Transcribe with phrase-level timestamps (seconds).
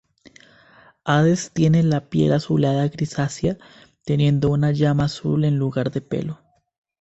[1.03, 3.57] Hades tiene la piel azulada-grisácea
[4.03, 6.39] teniendo una llama azul en lugar de pelo.